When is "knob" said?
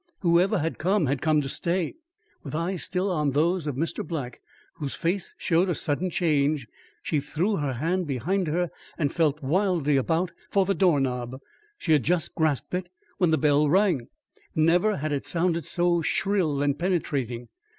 10.99-11.39